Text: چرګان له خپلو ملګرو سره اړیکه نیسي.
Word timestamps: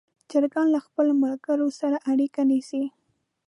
چرګان 0.29 0.67
له 0.75 0.79
خپلو 0.85 1.11
ملګرو 1.23 1.67
سره 1.79 1.97
اړیکه 2.11 2.41
نیسي. 2.49 2.83